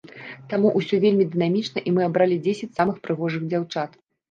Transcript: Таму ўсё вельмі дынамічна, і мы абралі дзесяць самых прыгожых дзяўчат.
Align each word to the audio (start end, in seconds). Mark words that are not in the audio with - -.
Таму 0.53 0.71
ўсё 0.79 0.99
вельмі 1.03 1.27
дынамічна, 1.35 1.85
і 1.87 1.95
мы 1.99 2.07
абралі 2.09 2.41
дзесяць 2.49 2.73
самых 2.81 3.01
прыгожых 3.07 3.47
дзяўчат. 3.55 3.89